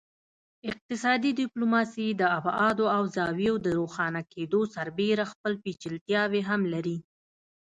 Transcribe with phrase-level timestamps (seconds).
[0.69, 6.97] اقتصادي ډیپلوماسي د ابعادو او زاویو د روښانه کیدو سربیره خپل پیچلتیاوې هم لري